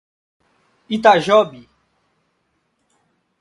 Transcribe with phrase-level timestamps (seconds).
[0.95, 1.61] Itajobi